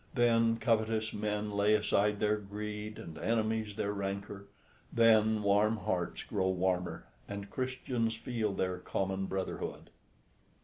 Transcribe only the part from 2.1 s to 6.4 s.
their greed and enemies their rancour, then warm hearts